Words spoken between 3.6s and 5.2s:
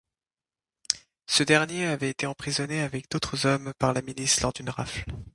par la milice lors d'une rafle.